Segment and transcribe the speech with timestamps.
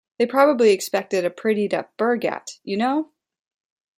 [0.17, 3.11] They probably expected a prettied-up "Bergtatt", you know?